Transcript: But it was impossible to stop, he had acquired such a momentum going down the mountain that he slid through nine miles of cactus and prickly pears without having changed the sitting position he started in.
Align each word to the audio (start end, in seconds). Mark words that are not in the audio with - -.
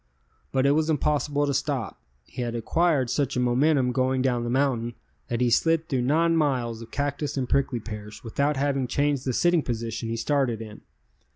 But 0.51 0.65
it 0.65 0.71
was 0.71 0.89
impossible 0.89 1.45
to 1.45 1.53
stop, 1.53 2.01
he 2.25 2.41
had 2.41 2.55
acquired 2.55 3.11
such 3.11 3.37
a 3.37 3.39
momentum 3.39 3.91
going 3.91 4.23
down 4.23 4.43
the 4.43 4.49
mountain 4.49 4.95
that 5.27 5.41
he 5.41 5.51
slid 5.51 5.87
through 5.87 6.01
nine 6.01 6.35
miles 6.35 6.81
of 6.81 6.89
cactus 6.89 7.37
and 7.37 7.47
prickly 7.47 7.79
pears 7.79 8.23
without 8.23 8.57
having 8.57 8.87
changed 8.87 9.25
the 9.25 9.33
sitting 9.33 9.61
position 9.61 10.09
he 10.09 10.17
started 10.17 10.59
in. 10.59 10.81